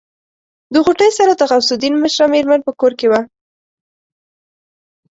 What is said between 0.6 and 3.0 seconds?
له غوټۍ سره د غوث الدين مشره مېرمن په کور